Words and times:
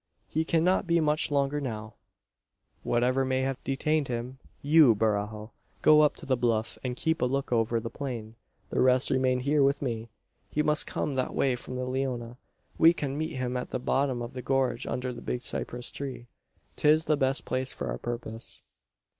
"He 0.27 0.43
cannot 0.43 0.87
be 0.87 0.99
much 0.99 1.29
longer 1.29 1.61
now, 1.61 1.93
whatever 2.81 3.23
may 3.23 3.41
have 3.41 3.63
detained 3.63 4.07
him. 4.07 4.39
You, 4.63 4.95
Barajo, 4.95 5.51
go 5.83 6.01
up 6.01 6.15
to 6.15 6.25
the 6.25 6.35
bluff, 6.35 6.79
and 6.83 6.95
keep 6.95 7.21
a 7.21 7.27
look 7.27 7.49
out 7.53 7.57
over 7.57 7.79
the 7.79 7.91
plain. 7.91 8.33
The 8.71 8.79
rest 8.81 9.11
remain 9.11 9.41
here 9.41 9.61
with 9.61 9.79
me. 9.79 10.09
He 10.49 10.63
must 10.63 10.87
come 10.87 11.13
that 11.13 11.35
way 11.35 11.55
from 11.55 11.75
the 11.75 11.85
Leona. 11.85 12.37
We 12.79 12.93
can 12.93 13.15
meet 13.15 13.35
him 13.35 13.55
at 13.55 13.69
the 13.69 13.77
bottom 13.79 14.23
of 14.23 14.33
the 14.33 14.41
gorge 14.41 14.87
under 14.87 15.13
the 15.13 15.21
big 15.21 15.43
cypress 15.43 15.91
tree. 15.91 16.25
'Tis 16.77 17.05
the 17.05 17.15
best 17.15 17.45
place 17.45 17.71
for 17.71 17.85
our 17.89 17.99
purpose." 17.99 18.63